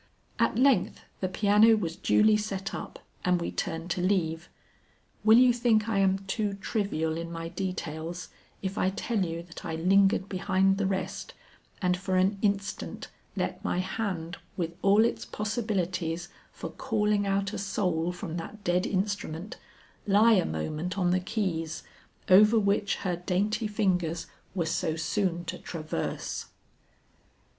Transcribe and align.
At 0.39 0.57
length 0.57 1.01
the 1.19 1.27
piano 1.29 1.75
was 1.77 1.95
duly 1.95 2.35
set 2.35 2.73
up 2.73 2.97
and 3.23 3.39
we 3.39 3.51
turned 3.51 3.91
to 3.91 4.01
leave. 4.01 4.49
Will 5.23 5.37
you 5.37 5.53
think 5.53 5.87
I 5.87 5.99
am 5.99 6.17
too 6.25 6.55
trivial 6.55 7.15
in 7.17 7.31
my 7.31 7.49
details 7.49 8.29
if 8.63 8.79
I 8.79 8.89
tell 8.89 9.23
you 9.23 9.43
that 9.43 9.63
I 9.63 9.75
lingered 9.75 10.27
behind 10.27 10.79
the 10.79 10.87
rest 10.87 11.35
and 11.83 11.95
for 11.95 12.15
an 12.15 12.39
instant 12.41 13.09
let 13.35 13.63
my 13.63 13.77
hand 13.77 14.37
with 14.57 14.75
all 14.81 15.05
its 15.05 15.23
possibilities 15.23 16.29
for 16.51 16.71
calling 16.71 17.27
out 17.27 17.53
a 17.53 17.59
soul 17.59 18.11
from 18.11 18.37
that 18.37 18.63
dead 18.63 18.87
instrument, 18.87 19.57
lie 20.07 20.33
a 20.33 20.45
moment 20.45 20.97
on 20.97 21.11
the 21.11 21.19
keys 21.19 21.83
over 22.27 22.57
which 22.57 22.95
her 23.05 23.17
dainty 23.17 23.67
fingers 23.67 24.25
were 24.55 24.65
so 24.65 24.95
soon 24.95 25.45
to 25.45 25.59
traverse? 25.59 26.47